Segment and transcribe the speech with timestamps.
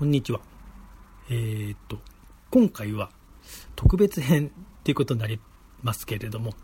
[0.00, 0.40] こんにちは。
[1.28, 1.98] えー、っと、
[2.50, 3.10] 今回は
[3.76, 5.38] 特別編っていうことになり
[5.82, 6.54] ますけれども、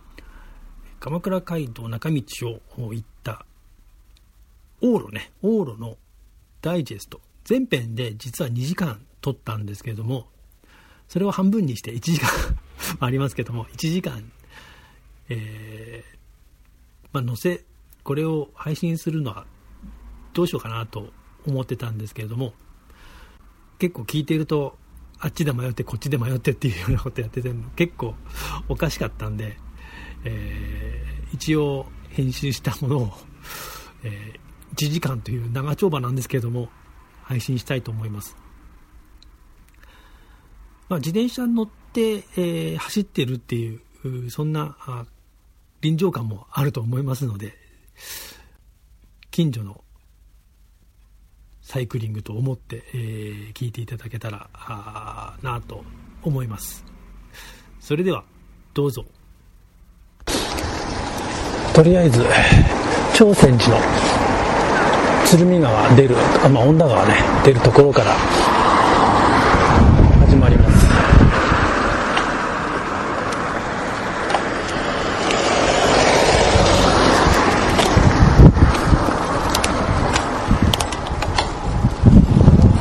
[1.01, 2.23] 鎌倉街道中道
[2.79, 3.45] を行った
[4.81, 5.99] 往路ね、往路の
[6.63, 10.29] ダイジェスト、全編で実は2時間撮ったんですけれども、
[11.07, 12.31] それを半分にして1時間
[13.01, 14.33] ありますけども、1時間、
[15.29, 17.65] えー、まあ、載せ、
[18.03, 19.47] これを配信するのは
[20.33, 21.13] どうしようかなと
[21.47, 22.55] 思ってたんですけれども、
[23.79, 24.77] 結構聞いてると、
[25.19, 28.15] あっちで迷ってこっちで迷ってっていうようなことやってて結構
[28.69, 29.57] おかしかったんで、
[30.25, 33.11] えー、一応編集したものを、
[34.05, 36.69] えー、1時間という長丁場なんですけれども
[37.23, 38.37] 配信したいと思います、
[40.89, 44.77] まあ、自転車に乗って、えー、走ってるっていうそんな
[45.81, 47.55] 臨場感もあると思いますので
[49.31, 49.83] 近所の
[51.67, 54.49] サイクリングと思って、えー、聞いていただけたら
[55.43, 55.83] なと
[56.23, 56.85] 思います。
[57.81, 58.23] それでは
[58.73, 59.05] どうぞ。
[61.75, 62.25] とりあえず
[63.15, 63.81] 朝鮮寺の
[65.27, 68.13] 鶴見川出るあ、まあ、女川ね出るところから
[70.25, 70.87] 始まります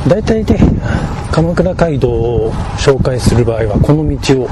[0.08, 0.58] 大体ね
[1.32, 4.48] 鎌倉街道を紹介する場合はこの道を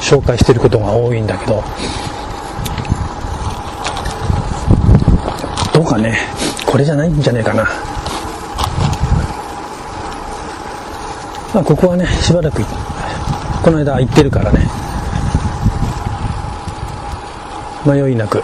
[0.00, 1.62] 紹介してることが多いんだけど
[5.74, 6.16] どうかね。
[6.64, 7.64] これじゃないんじゃないかな。
[11.52, 12.62] まあここはねしばらく
[13.62, 14.68] この間行ってるからね。
[17.84, 18.42] 迷いなく。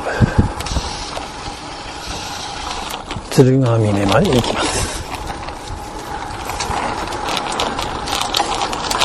[3.30, 5.09] 鶴ヶ峰まで行きます。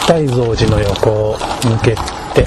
[0.07, 2.45] 大蔵寺の横を抜けて。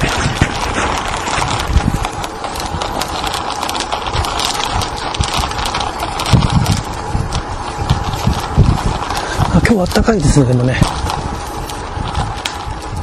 [9.67, 10.77] 今日あったかいですねでもね。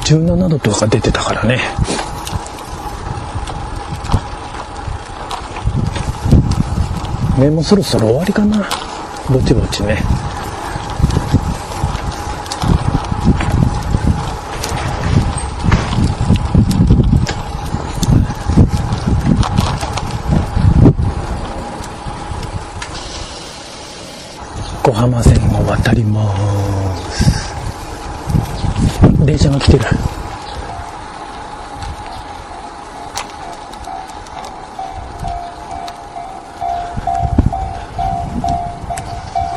[0.04, 1.60] 17度とか出てたからね。
[7.38, 8.66] ねもうそろそろ終わりかな。
[9.28, 9.98] ぼちぼちね
[24.86, 27.54] 小浜線を渡ります
[29.24, 29.84] 電車が来てる。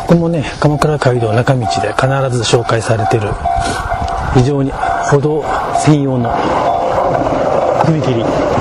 [0.07, 3.29] ここもね鎌倉街道中道で必ず紹介されてる。
[4.33, 5.43] 非常に歩道
[5.85, 6.31] 専用の
[7.85, 8.58] 踏切。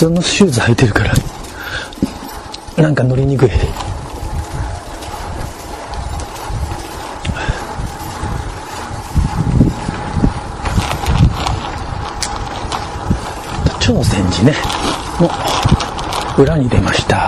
[0.00, 1.12] 通のシューズ履いてるから
[2.82, 3.50] なんか乗りにくい。
[13.78, 14.54] 朝鮮寺ね。
[15.20, 15.28] の
[16.42, 17.18] 裏に出ました。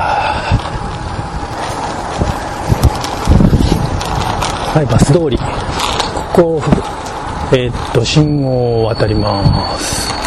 [4.72, 5.36] はいバス通り。
[6.32, 6.62] ここ
[7.52, 10.21] えー、っと信号を渡ります。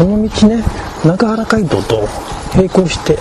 [0.00, 0.64] この道ね
[1.04, 2.08] 中原街道と
[2.56, 3.18] 並行して。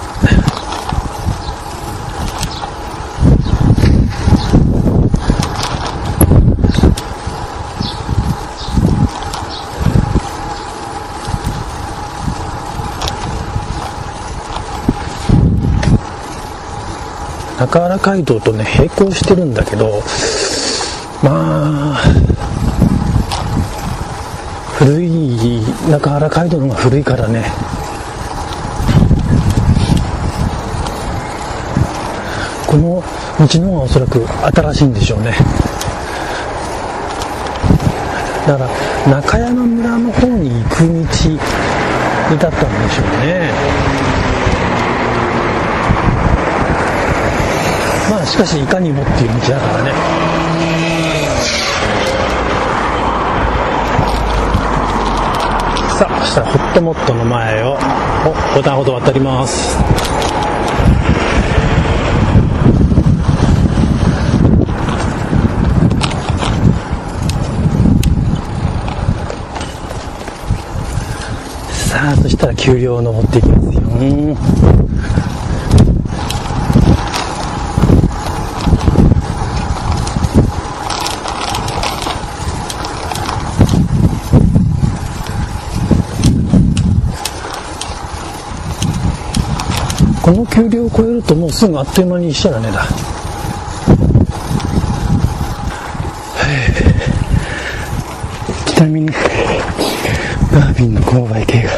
[17.60, 20.02] 中原街道とね並行してるんだけど
[21.22, 22.02] まあ
[24.78, 25.29] 古い
[25.90, 27.52] 中原街道が古いからね。
[32.68, 33.04] この
[33.40, 35.34] 道の方がおそらく新しいんでしょうね。
[38.46, 38.70] だから
[39.10, 40.84] 中山村の方に行く
[42.30, 43.52] 道だったんでしょうね。
[48.12, 50.39] まあしかしいかにもっていう道だからね。
[56.00, 57.78] さあそしたらホットモットの前を
[58.56, 59.76] 横断歩道渡ります。
[71.90, 73.82] さあそしたら丘陵を登っていきますよ。
[90.30, 92.86] この丘陵を越えるともうすぐあっという間に石原ねだ。
[98.68, 99.10] ちなみに
[100.54, 101.72] ガービンの勾配系が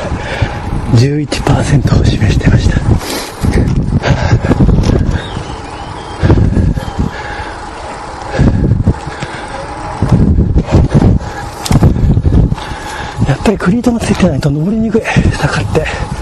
[0.96, 2.76] 11%を示してました。
[13.32, 15.02] やっぱりクリートがついてないと登りにくい。
[15.40, 16.21] 坂って。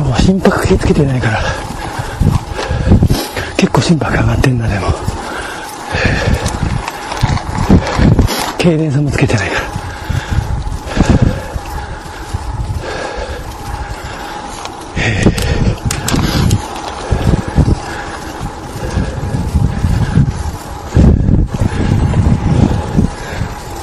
[0.00, 1.42] 今日は心拍計つけてないから。
[3.58, 4.86] 結構心拍上がってんなでも。
[8.58, 9.60] 痙攣さもつけてないから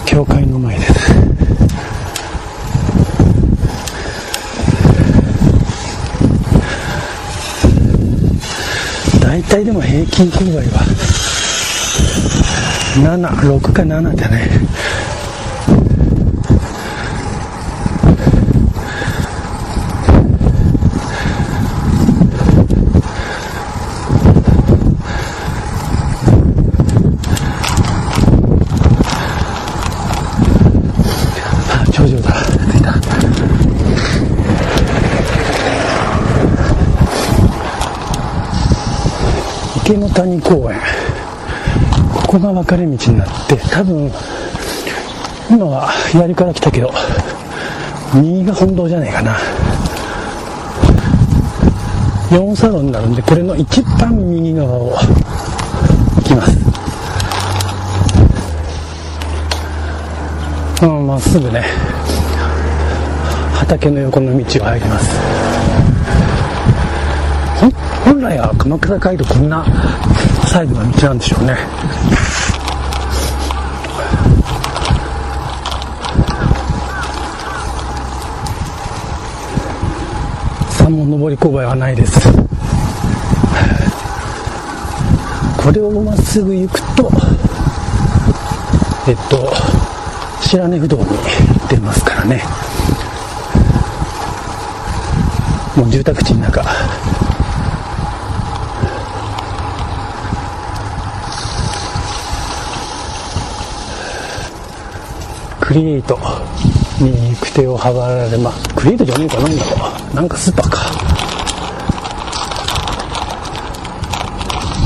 [0.08, 1.28] 教会の前です
[9.20, 10.86] 大体でも平均勾配は
[12.98, 14.50] 76か7だね。
[39.96, 40.80] の谷公園。
[42.28, 44.12] ここが分かれ道になって多分
[45.50, 46.94] 今は左から来たけど
[48.14, 49.38] 右が本堂じゃないかな。
[52.30, 54.98] 4サロンになるんでこれの一番右側を
[56.18, 56.58] 行きます。
[60.84, 61.64] うんまっすぐね
[63.54, 65.37] 畑の横の道を入ります。
[68.28, 69.66] 本来は鎌倉街道こんな
[70.48, 71.56] サイズの道なんでしょうね。
[80.72, 82.28] 三門上り勾配はないです。
[85.64, 87.10] これをまっすぐ行くと
[89.08, 89.54] えっと
[90.42, 91.06] 白根不動に
[91.70, 92.44] 出ますからね。
[95.78, 96.66] もう住宅地の中。
[105.68, 106.18] クリエイト
[107.02, 109.76] に行く手を阻られまクリエイトじゃねえかなんだろ
[110.14, 110.78] うなんかスーパーか。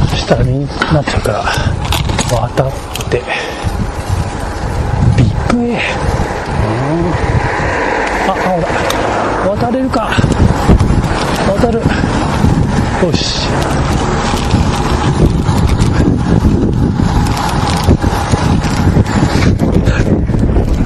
[0.09, 1.43] そしたら右になっちゃうから
[2.35, 2.71] 渡っ
[3.11, 3.21] て。
[5.17, 5.77] ビッグ A うん。
[8.27, 8.67] あ青だ。
[9.51, 10.09] 渡れるか
[11.47, 13.47] 渡るよし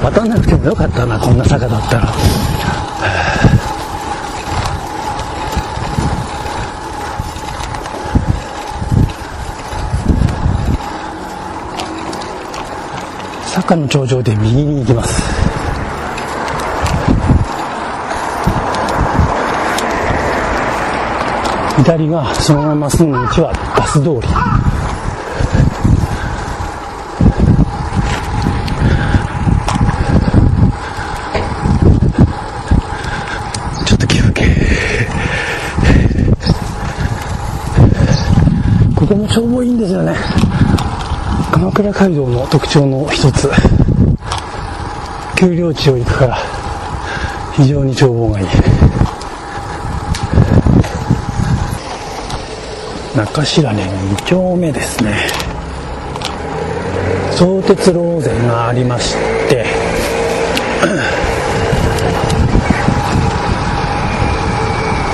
[0.02, 2.12] 渡んなくてもよかったなこんな坂だったら。
[13.44, 15.22] 坂の頂上で右に行きます。
[21.76, 24.65] 左がそのまま進む道はバス通り。
[39.36, 40.16] 眺望いいんですよね。
[41.52, 43.50] 鎌倉街道の特徴の一つ。
[45.36, 46.38] 丘陵地を行くから
[47.54, 48.46] 非常に眺望がいい。
[53.14, 55.28] 中白根2丁目ですね。
[57.32, 59.16] 相鉄ローゼがありまし
[59.50, 59.66] て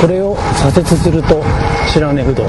[0.01, 1.43] これを左折すると
[1.89, 2.47] 白根不動。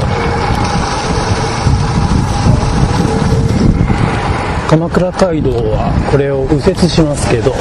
[4.73, 7.53] 鎌倉街道はこれを右折しますけど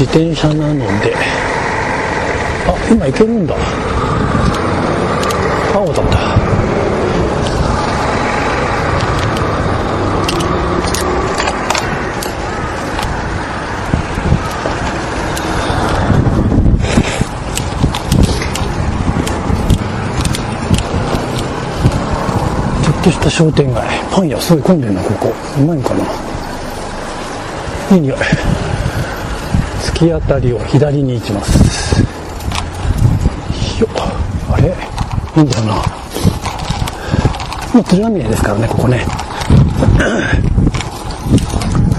[0.00, 1.14] 自転車なので
[2.66, 3.54] あ今行けるんだ
[5.74, 6.52] 青だった
[23.02, 23.84] とした商店街。
[24.12, 25.32] パン屋すごい混んでるなここ。
[25.58, 26.04] うまいんかな。
[27.96, 28.18] いい匂い。
[29.80, 32.00] 突き当たりを左に行きます。
[33.80, 33.88] よ
[34.50, 34.68] あれ？
[34.68, 35.74] いいんだよな。
[37.74, 38.98] もう鶴ヶ峰ですからねここね。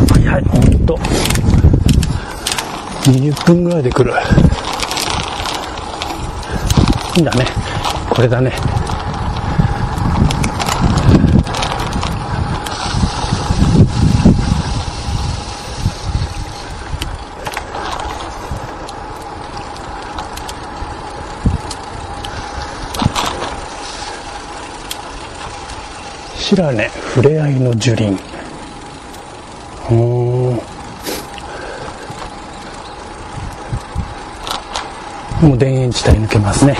[0.10, 0.98] はいはいほんと。
[3.04, 4.14] 20分ぐらいで来る。
[7.18, 7.46] いいんだね。
[8.10, 8.54] これだね。
[26.56, 28.22] 白根ふれあいの樹林。
[29.90, 29.98] うん
[35.42, 36.78] もう田園地帯抜けますね。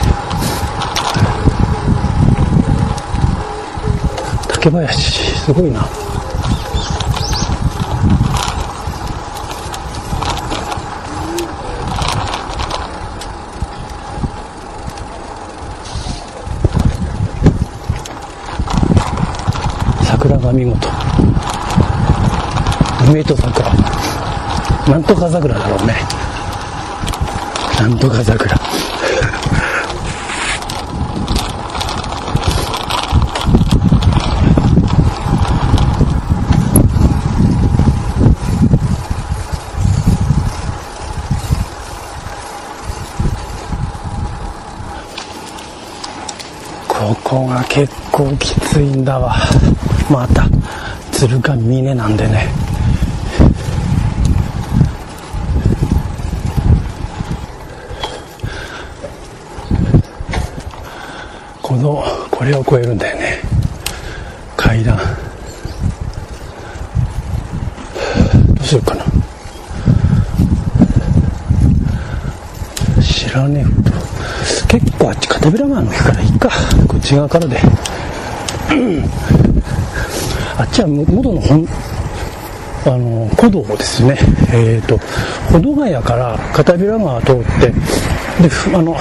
[4.48, 6.03] 竹林すごいな。
[20.24, 20.88] 桜が見事
[23.10, 23.74] 梅と桜。
[24.88, 25.96] なんとか桜だろうね。
[27.78, 28.58] なんとか桜。
[46.88, 49.36] ここが結構きついんだわ。
[50.10, 50.48] また
[51.12, 52.48] 鶴ヶ峰なんでね。
[61.62, 63.40] このこれを越えるんだよね。
[64.56, 64.98] 階段。
[64.98, 65.04] ど
[68.62, 69.04] うしようかな。
[73.02, 73.92] 白根ふと
[74.68, 75.92] 結構あっち片平川の。
[75.92, 76.50] 行くからいいか。
[76.88, 77.60] こっち側からで。
[80.56, 81.68] あっちは元の本
[82.86, 84.18] あの古道ですね。
[84.54, 84.98] えっ、ー、と
[85.52, 87.76] 保土ヶ谷から片平川通ってで
[88.76, 88.96] あの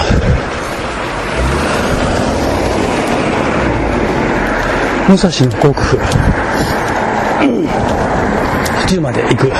[5.09, 5.97] 武蔵の国府
[8.79, 9.51] 府中まで行く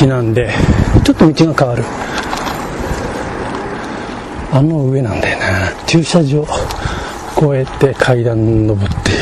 [0.00, 0.50] 道なんで
[1.04, 1.84] ちょっと道が変わる。
[4.52, 5.72] あの上なんだよな。
[5.84, 6.46] 駐車場
[7.36, 9.13] 越えて階段登って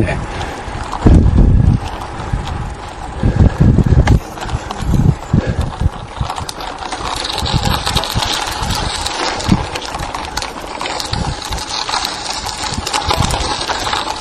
[0.00, 0.18] いくとえっとね。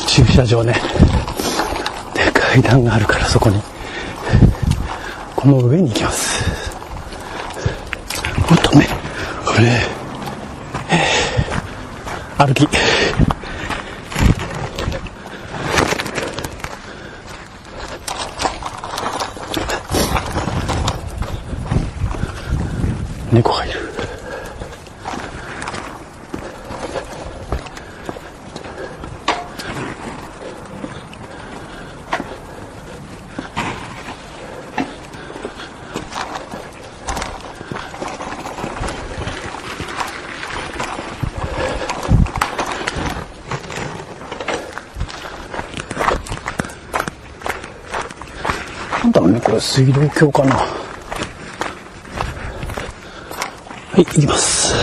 [0.07, 0.73] 駐車場ね。
[2.13, 3.61] で階段があるからそこに。
[5.35, 6.71] この上に行きます。
[8.49, 8.87] もっとね
[9.45, 9.67] これ、
[10.89, 12.47] えー。
[12.47, 12.84] 歩き。
[49.75, 50.55] 水道橋かな。
[50.55, 50.63] は
[53.97, 54.73] い、行きます。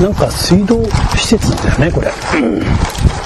[0.00, 0.82] なんか水道
[1.16, 2.12] 施設なんだよね、これ。
[2.40, 3.19] うん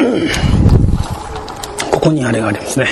[1.90, 2.86] ここにあれがありますね。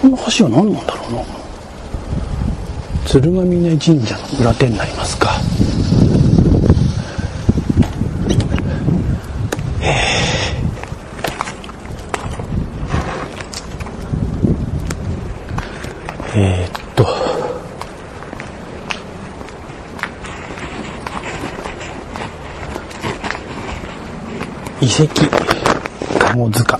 [0.00, 1.22] この橋は何なんだろうな。
[3.06, 5.40] 鶴ヶ峰神社の裏手になりますか
[16.38, 17.06] えー、っと
[24.96, 25.28] 遺跡
[26.32, 26.78] 鴨塚。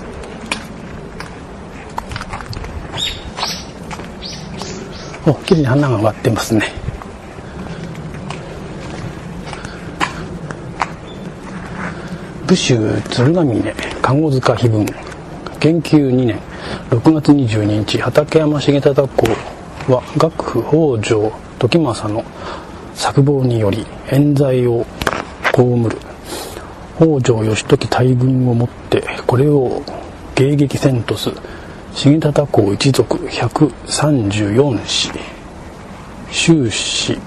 [5.26, 6.73] お綺麗に花が割ってますね。
[12.46, 12.78] 武州
[13.11, 14.87] 鶴ヶ峰鴨塚碑文
[15.61, 16.40] 研究2年
[16.88, 19.26] 6月22日畠山重忠公
[19.92, 22.25] は幕府北条時政の
[22.94, 24.87] 策謀により冤罪を
[25.54, 26.15] 被る。
[26.96, 29.82] 北条義時大軍をもってこれを
[30.34, 31.30] 迎撃せんとす。
[31.94, 35.10] 重忠公一族134子
[36.30, 37.18] 終始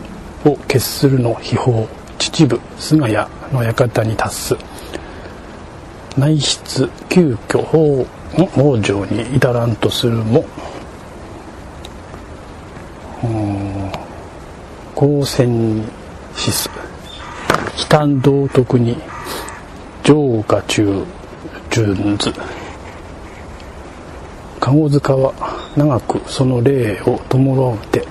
[0.45, 3.13] を決するの秘宝秩父菅谷
[3.53, 4.57] の館に達す。
[6.17, 10.45] 内室急遽北条に至らんとするも
[14.95, 15.83] 公選に
[16.35, 16.69] 死す。
[17.77, 18.97] 悲嘆道徳に
[20.09, 21.05] 上下中
[21.69, 22.33] 順図。
[24.59, 25.31] 籠塚は
[25.77, 27.37] 長くその霊を弔
[27.73, 28.03] うて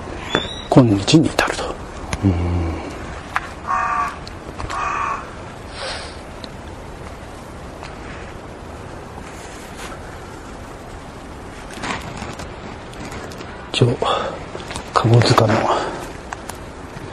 [0.69, 1.63] 今日に至ると。
[13.73, 13.97] 一応
[14.93, 15.53] 籠塚の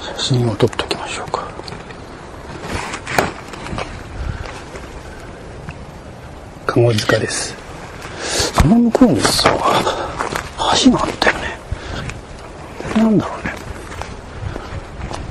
[0.00, 1.45] 写真を撮っときましょうか。
[6.76, 7.54] 籠塚です。
[8.52, 9.50] その向こうにさ
[10.84, 11.58] 橋があったよね。
[12.94, 13.54] なんだろうね。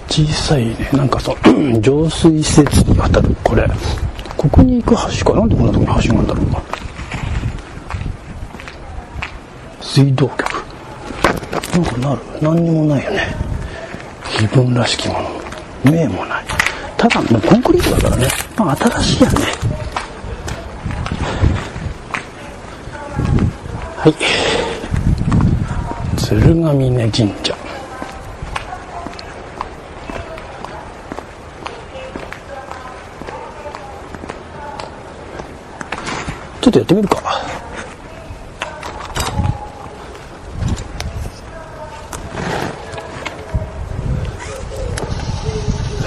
[0.10, 0.90] 小さいね。
[0.92, 1.36] なんかさ
[1.82, 3.54] 浄水施設に当たるこ。
[3.54, 3.68] れ。
[4.36, 5.40] ここに行く橋か。
[5.40, 6.64] なんでこんなとこに橋があるんだろうか。
[9.82, 10.66] 水道局。
[11.74, 12.22] なんかなる。
[12.42, 13.36] 何にもないよね。
[14.24, 15.14] 碑文らしきも
[15.84, 15.92] の。
[15.92, 16.46] 名もない。
[16.98, 18.28] ただのコンクリートだからね。
[18.58, 19.38] まあ新しいやね。
[24.06, 24.16] はい。
[26.16, 27.56] 鶴ヶ峰神社。
[36.62, 37.42] ちょっとやってみるか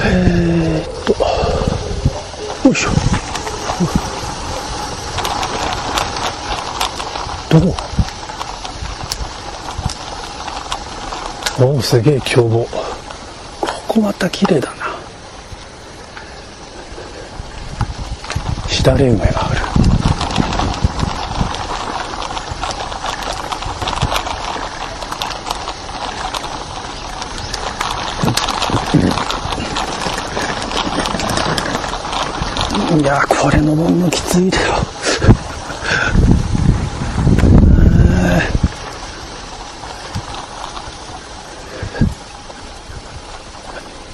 [0.04, 2.90] えーっとよいしょ
[7.50, 7.74] どこ
[11.61, 12.66] おおすげえ凶暴。
[12.66, 12.68] こ
[13.88, 14.88] こまた綺麗だな。
[19.16, 19.61] がある。
[33.01, 34.74] いやこれ登るのきついだよ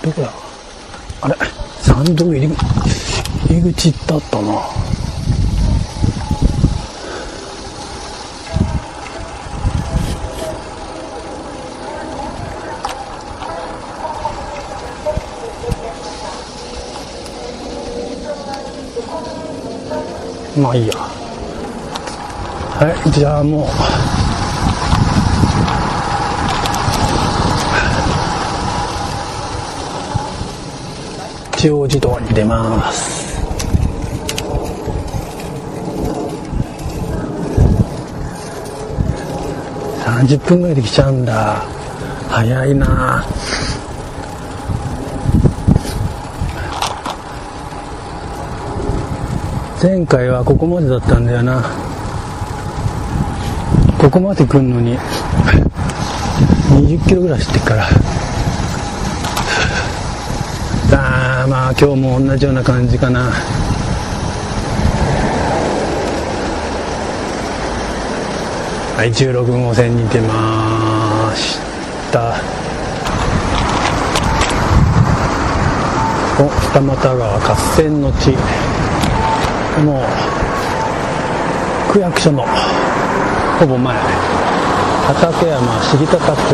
[0.04, 0.30] どこだ
[1.22, 1.34] あれ
[2.04, 4.52] 参道入り入り口ってあったな。
[20.60, 20.94] まあいいや。
[22.76, 24.23] はいじゃあもう。
[31.64, 33.40] 中央自動に出ます。
[40.04, 41.64] 30分ぐらいで来ちゃうんだ。
[42.28, 43.24] 早いな。
[49.82, 51.62] 前回はここまでだったんだよな。
[53.98, 54.98] ここまで来るのに。
[56.72, 57.88] 20キロぐらい走ってっから
[60.96, 63.30] あやあ今日も同じような感じかな。
[68.98, 71.58] はい16号線に出まし
[72.12, 72.34] た。
[76.38, 78.32] お二俣川合戦の地。
[79.86, 80.02] も
[81.88, 82.44] う区役所の
[83.58, 83.96] ほぼ前。
[85.06, 86.44] 畠山重高工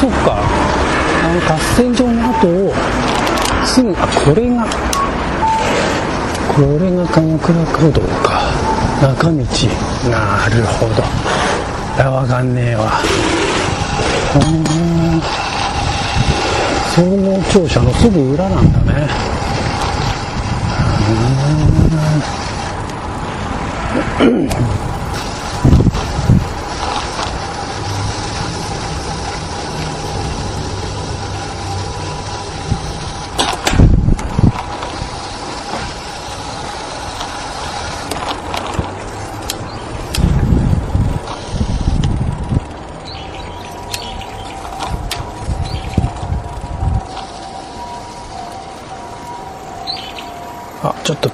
[0.00, 0.85] そっか。
[1.36, 2.72] の合戦場の後を
[3.66, 4.66] すぐあこれが
[6.54, 8.40] これが鎌倉街道か。
[9.02, 9.36] 中道。
[10.10, 11.02] なるほど。
[12.02, 13.02] あわかんねえわ。
[14.36, 15.20] うん
[16.94, 19.08] 総合庁舎のすぐ裏なんだね。
[24.20, 24.85] うん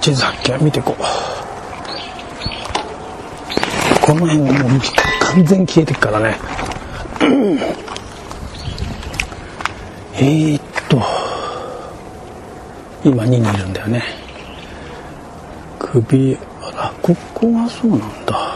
[0.02, 1.02] 地図発見見てこう。
[4.04, 4.52] この辺もう
[5.20, 6.36] 完全消えてるからね。
[10.16, 11.00] えー、っと。
[13.04, 14.02] 今2にいるんだよね。
[15.78, 16.36] 首
[16.74, 18.52] あここがそうなんだ。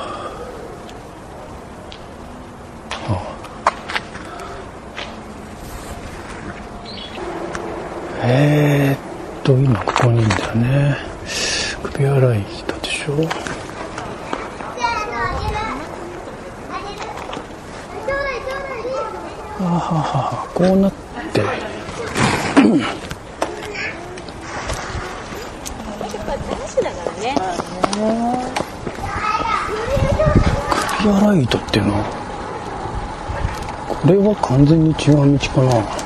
[8.28, 11.15] えー、っと今ここにいるんだよね。
[11.92, 13.12] 首洗い人でしょ？
[19.58, 20.92] あははこうなっ
[21.32, 21.42] て。
[30.98, 31.94] 首洗い糸っていうの。
[31.94, 32.04] は
[33.88, 36.05] これは完全に違う道かなな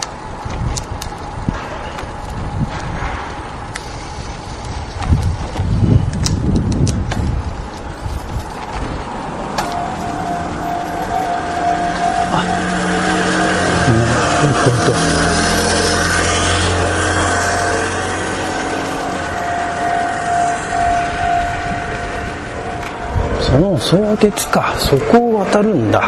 [24.20, 24.74] 鉄か。
[24.78, 26.02] そこを渡るんだ。
[26.02, 26.06] こ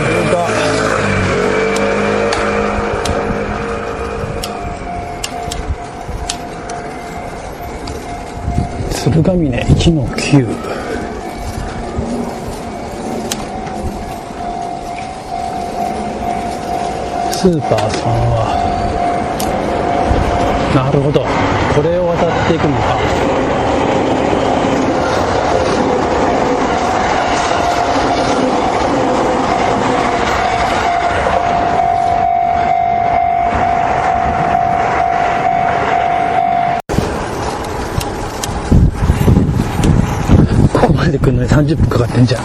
[0.00, 0.46] れが。
[8.92, 10.46] 鶴ヶ峰1の9
[17.32, 18.46] スーパーさんは。
[20.76, 21.26] なるほど。
[21.74, 22.98] これを渡っていくのか
[40.72, 42.38] ここまで来るのに30分かかってんじゃ。
[42.38, 42.44] ん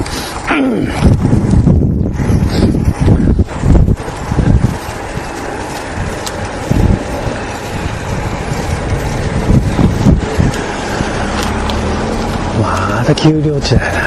[12.64, 14.00] また丘陵地だよな。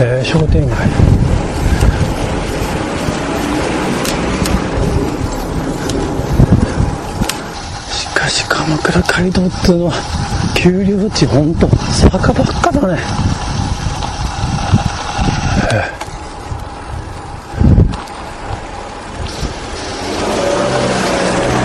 [0.00, 1.11] えー、商店街。
[8.32, 9.92] し鎌倉街道っつうのは
[10.54, 12.98] 丘陵地ほんと坂ばっかだね。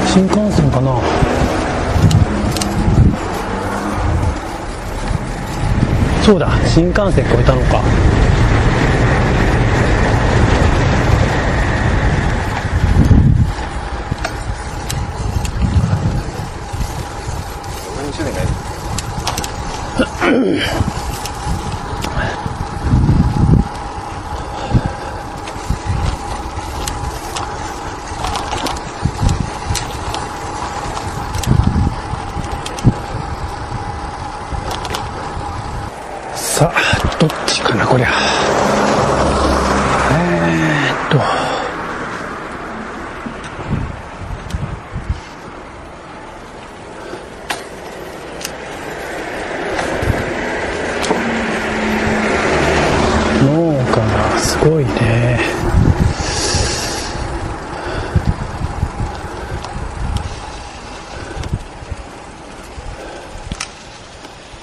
[0.08, 1.00] 新幹線かな。
[6.26, 7.82] そうだ新幹線越えたのか
[36.58, 38.10] さあどっちかなこりゃ
[40.12, 41.48] えー、っと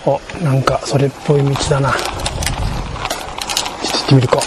[0.06, 1.90] おなんかそれっぽい道だな。
[1.90, 2.02] ちょっ
[3.90, 4.38] と行ってみるか。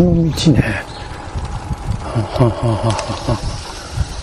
[0.00, 0.62] の道ね。
[2.02, 3.36] はははは。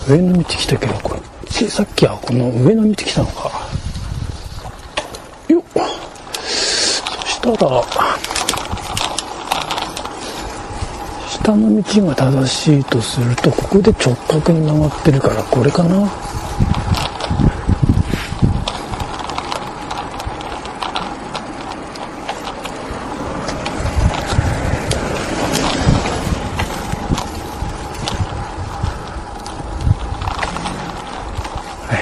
[0.08, 1.20] 上の道来たけどこれ
[1.68, 3.70] さっきはこの上の道来たのか
[5.48, 5.62] よっ
[6.42, 7.66] そした。
[7.66, 7.82] ら
[11.28, 16.10] 下の道が正しいとするとここで直角に曲がってるからこれかな。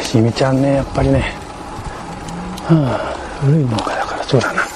[0.02, 1.20] しみちゃんねやっぱりね。
[2.64, 4.67] はあ古い農家だからそうだな。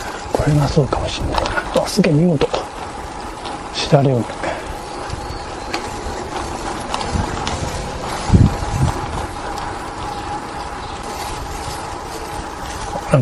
[0.43, 1.43] これがそうかもしんない。
[1.77, 2.49] あすげえ見事
[3.75, 4.25] しだれ梅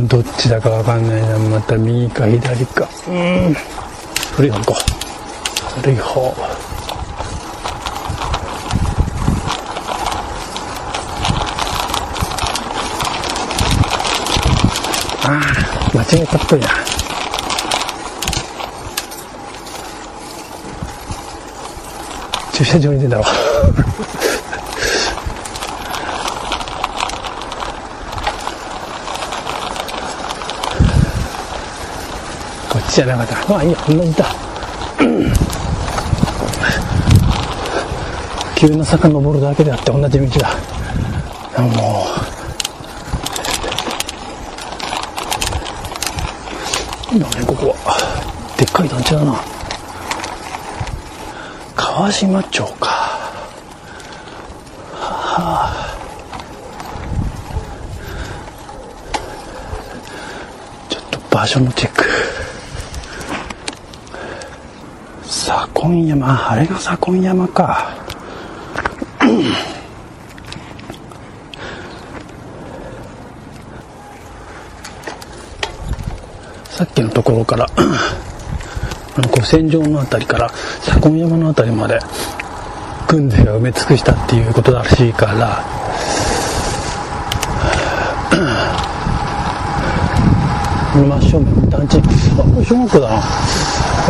[0.07, 1.39] どっちだかわかんないな。
[1.39, 2.89] また右か左か。
[3.07, 3.55] うん。
[4.33, 4.81] 古い方か
[5.83, 6.35] 古い方
[15.23, 16.69] ああ間違えたっぽいな。
[22.61, 23.31] 駐車場に出たろこ
[32.79, 33.49] っちじゃなかった。
[33.49, 34.27] まあいいや同じだ
[38.55, 40.51] 急な坂登るだけであって同じ道だ。
[41.63, 42.05] も
[47.11, 47.15] う。
[47.15, 47.97] いいなねここは。
[48.59, 49.60] でっかい団地だな。
[52.09, 52.87] 島町か。
[54.93, 55.97] はあ。
[60.89, 62.05] ちょっと場所のチェック。
[65.25, 66.51] 左近山。
[66.53, 67.91] あれが左近山か。
[76.71, 77.67] さっきのところから。
[79.21, 80.49] の古戦場のあたりから
[80.83, 81.99] 左近山のあたりまで
[83.09, 85.65] 軍勢が埋め尽くしたっていうことらしいから
[90.95, 92.03] 真正面団地あ
[92.65, 93.23] 小学校だな。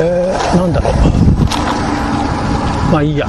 [0.01, 0.92] えー、なんだろう。
[2.92, 3.29] まあいいや。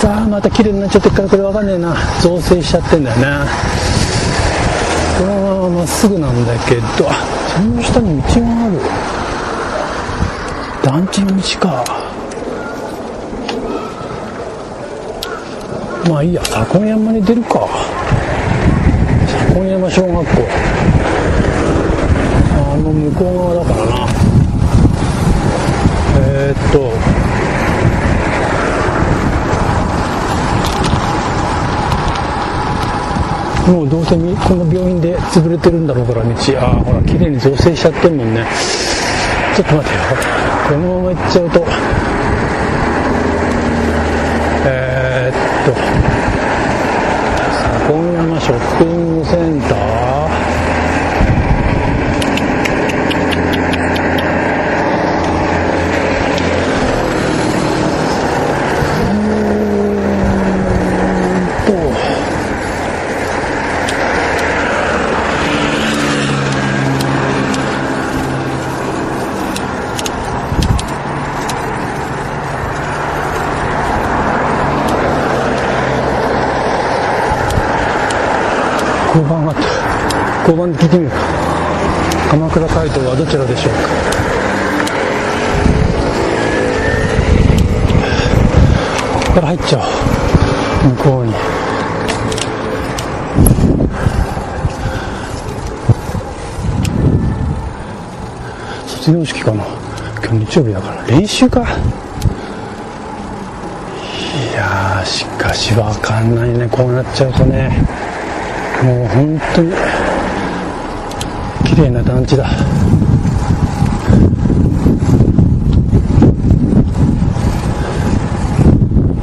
[0.00, 1.96] さあまた綺麗になっちゃってるからこれわかんねえな。
[2.20, 3.26] 造成しちゃってんだよね。
[5.18, 7.14] このままっすぐなんだけどあ
[7.56, 9.05] その下に道がある。
[10.86, 11.84] 団地の道か
[16.08, 17.68] まあいいや左近山に出るか。
[19.48, 20.22] 左近山小学校。
[22.52, 24.06] あの向こう側だからな。
[26.20, 26.78] えー、っと。
[33.72, 36.30] もうどうせこの病院で潰れてるんだろうから道。
[36.60, 38.46] ああほら綺麗に造成しちゃってるもんね。
[39.56, 40.02] ちょっと待ってよ。
[40.68, 41.64] このまま行っちゃうと
[44.66, 45.72] えー、っと
[47.86, 49.86] 左近山ショッピングセンター
[79.16, 79.62] 交番があった
[80.40, 81.12] 交番で聞いてみよう
[82.30, 83.80] 鎌倉街道はどちらでしょうか
[89.20, 89.82] ここから入っちゃお
[90.88, 91.32] う向こうに
[99.06, 99.64] 卒業式かな。
[100.20, 101.06] 今日日曜日だから。
[101.06, 101.60] 練習か。
[101.62, 101.64] い
[104.52, 106.68] やしかしわかんないね。
[106.68, 107.70] こうなっちゃうとね。
[108.82, 109.72] もう本当に。
[111.66, 112.48] 綺麗な団地だ。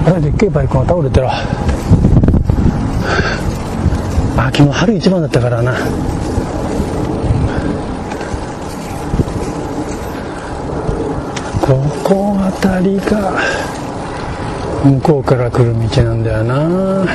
[0.06, 1.41] あれでっけえバイクが倒れてるあ
[4.54, 5.76] 昨日春一番だったからな。
[11.63, 13.39] ここあたりが
[14.84, 17.06] 向こうから来る道なんだよな。
[17.06, 17.12] ね。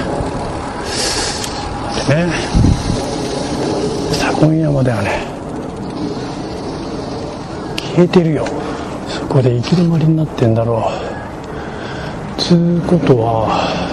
[4.11, 5.27] 左近山だよね。
[7.77, 8.47] 消えてるよ。
[9.07, 10.91] そこで行き止まりになってんだろ
[12.39, 12.41] う。
[12.41, 13.88] つうことは